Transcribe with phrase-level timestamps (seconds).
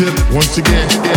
[0.00, 1.09] Once again,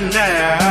[0.00, 0.67] You're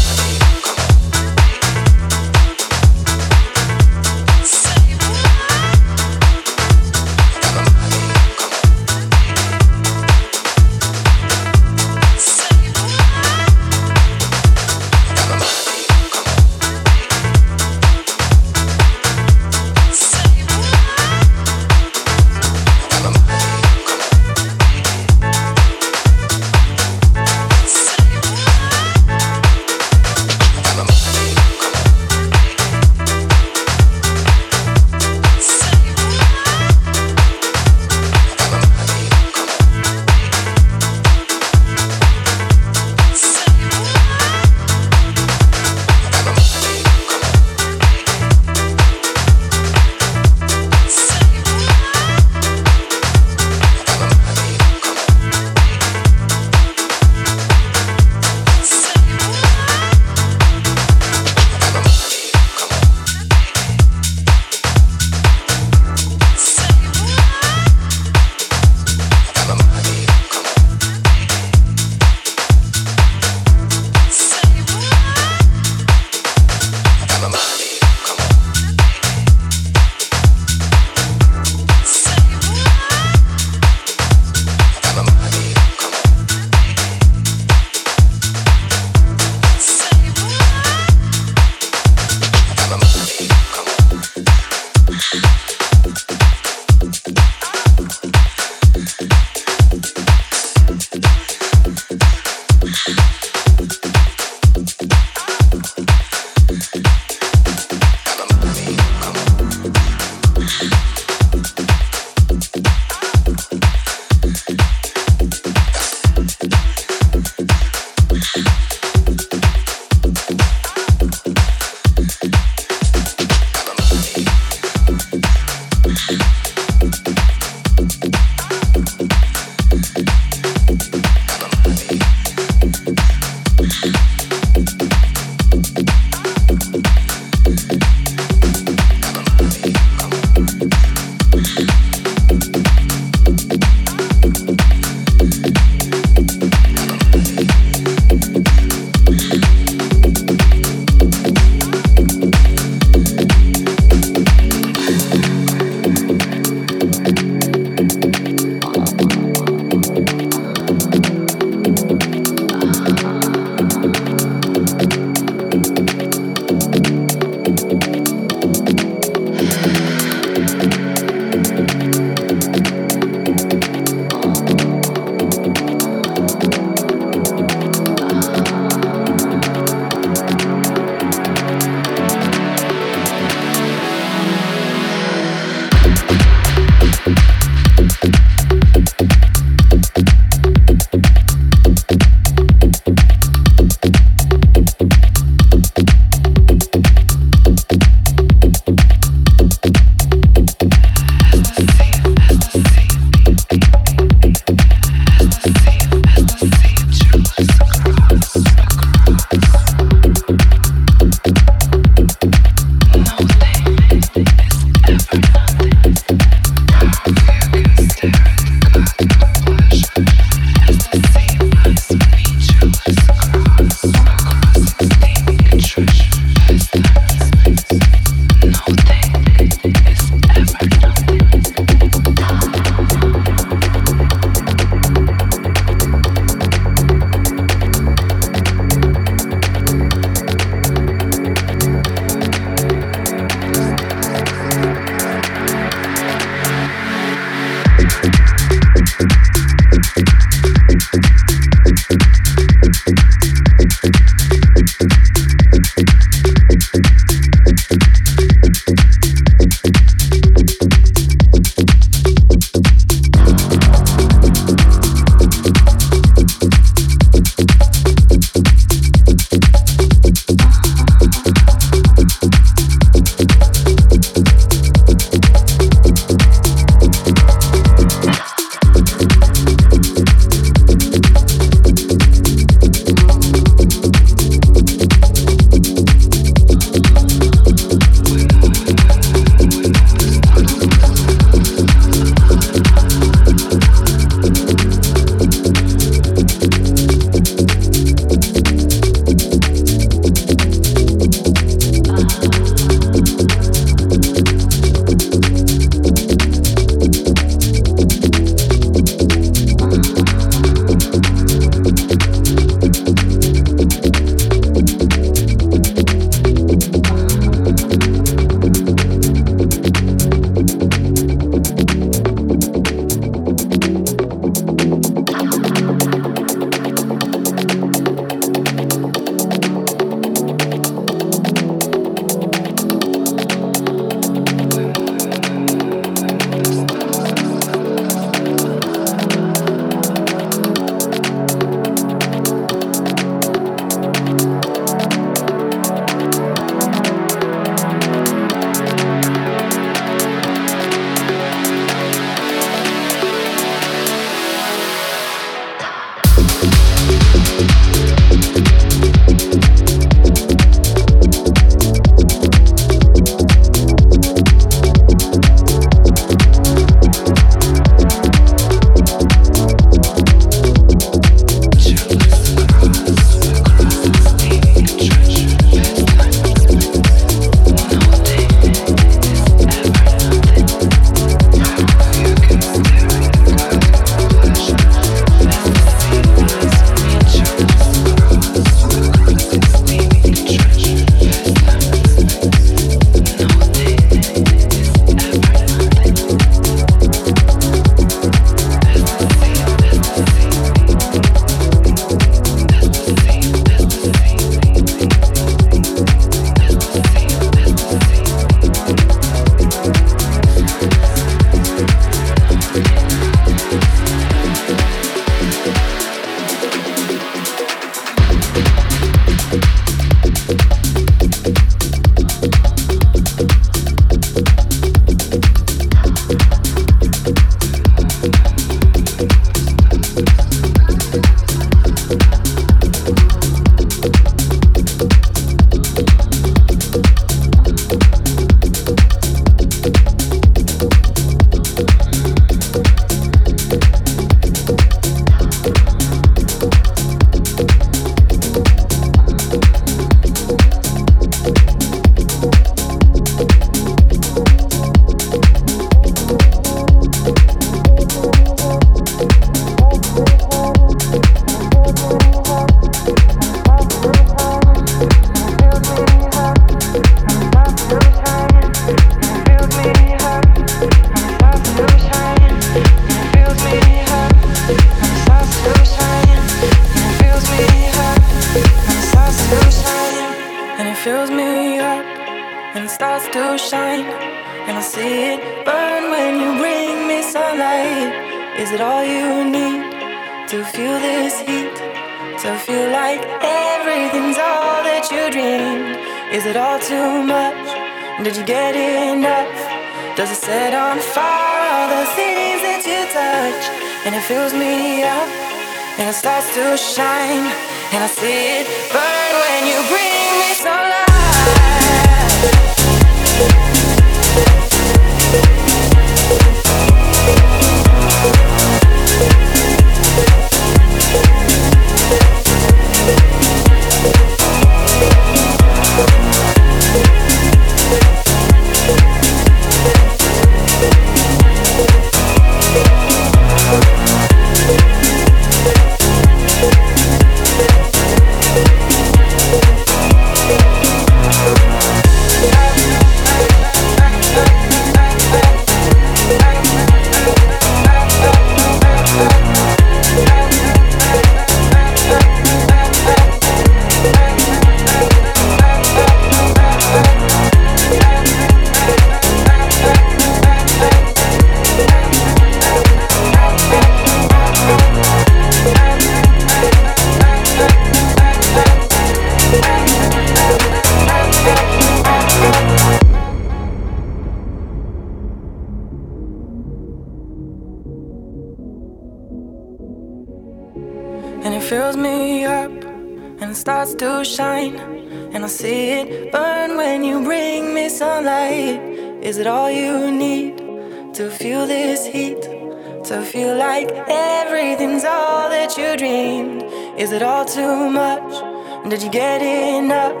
[598.72, 600.00] Did you get enough?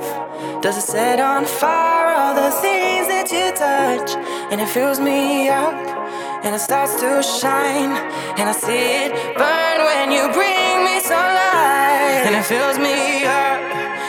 [0.62, 4.16] Does it set on fire all the things that you touch?
[4.50, 5.76] And it fills me up,
[6.42, 7.92] and it starts to shine,
[8.40, 13.60] and I see it burn when you bring me sunlight, and it fills me up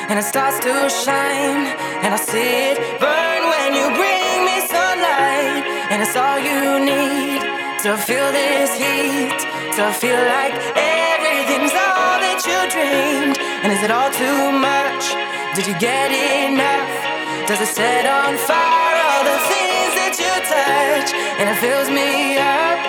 [0.07, 1.68] and it starts to shine.
[1.99, 7.44] And I see it burn when you bring me sunlight, and it's all you need
[7.84, 9.40] to feel this heat,
[9.76, 10.56] to feel like
[12.74, 13.38] dreamed.
[13.62, 15.14] And is it all too much?
[15.54, 16.90] Did you get enough?
[17.45, 21.14] Does it set on fire all the things that you touch?
[21.38, 22.80] And it fills me up,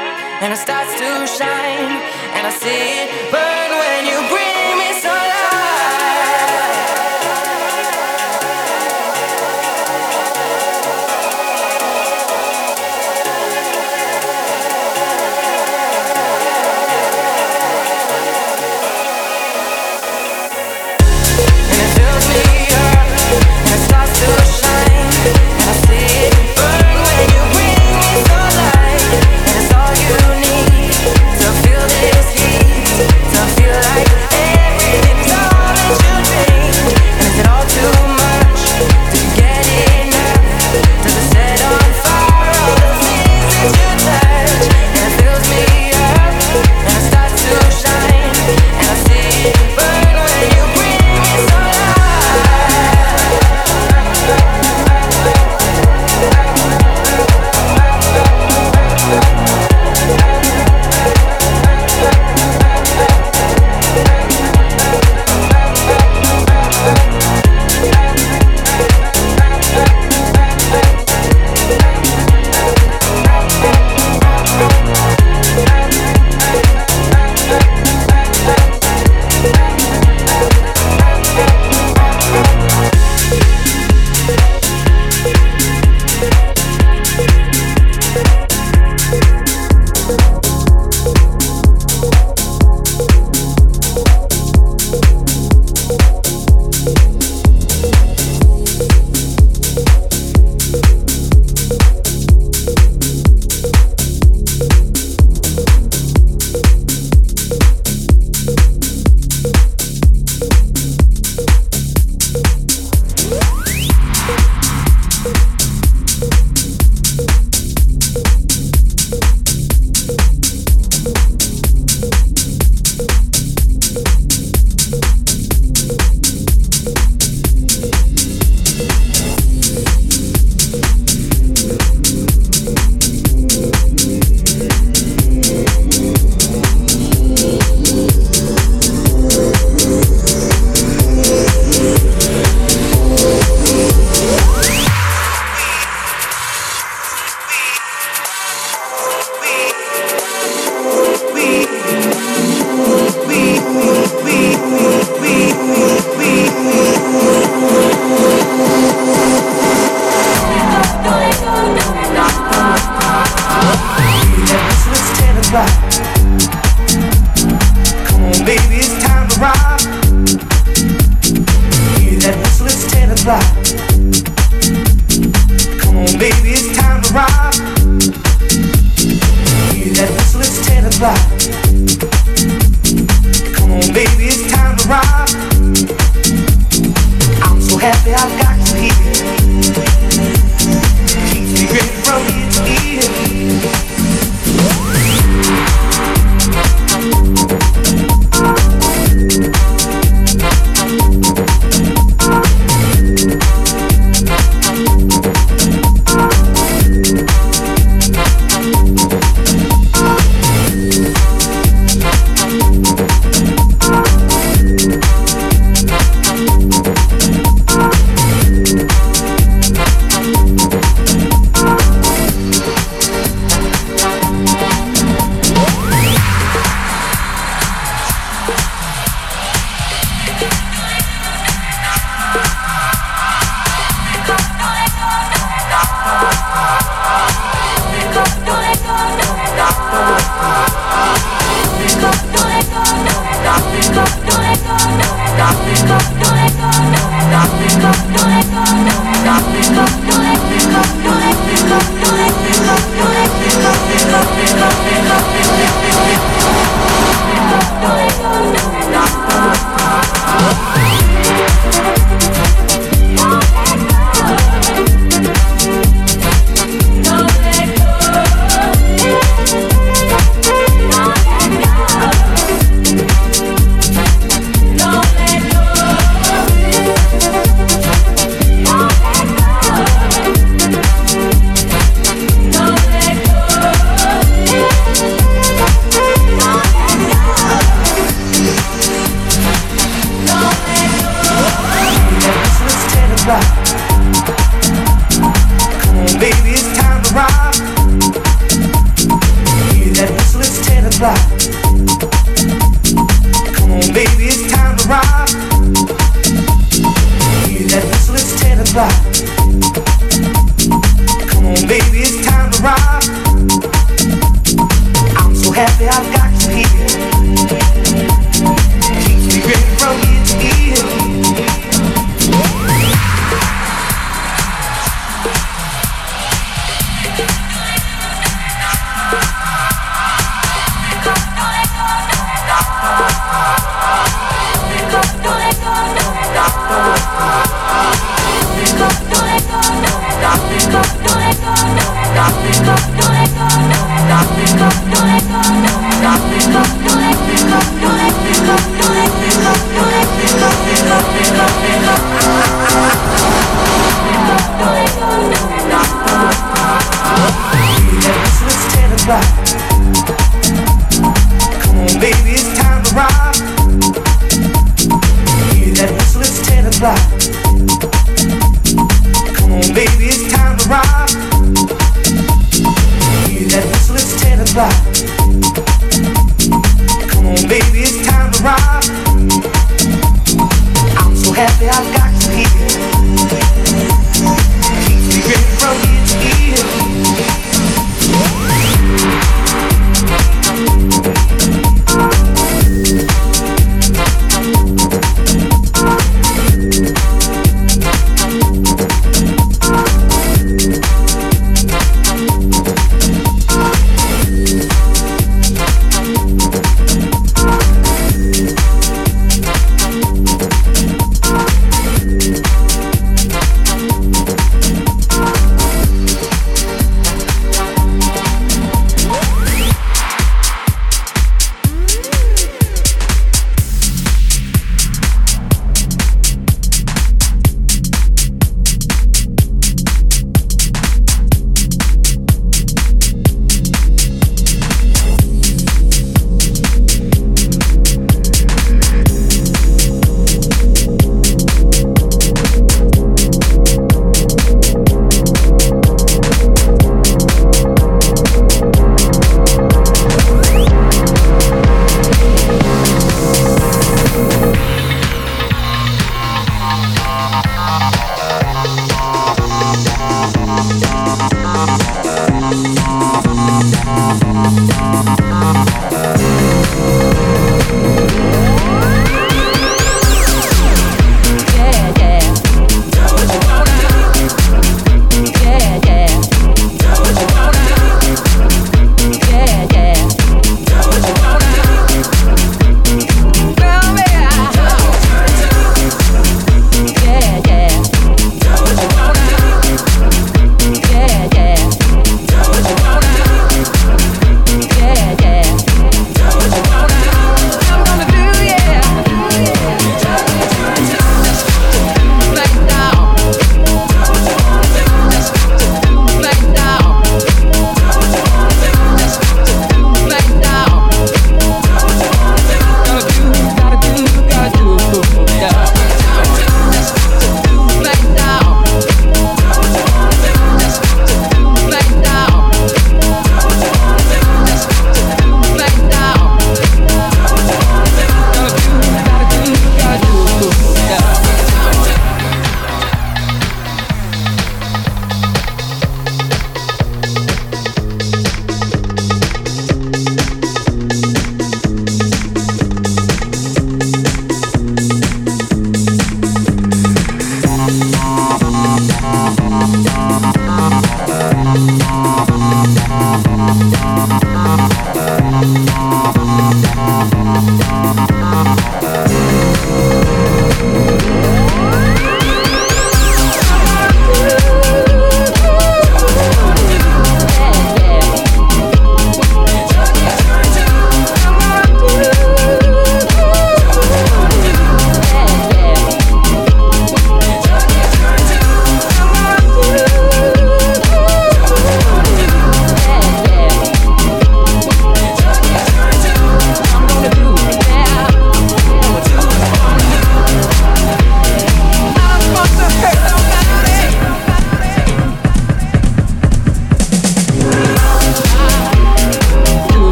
[0.40, 1.92] and it starts to shine,
[2.32, 4.18] and I see it burn when you